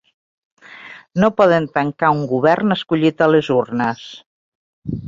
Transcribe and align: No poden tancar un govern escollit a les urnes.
No 1.23 1.29
poden 1.41 1.69
tancar 1.75 2.11
un 2.17 2.25
govern 2.35 2.79
escollit 2.79 3.23
a 3.27 3.31
les 3.37 3.53
urnes. 3.61 4.05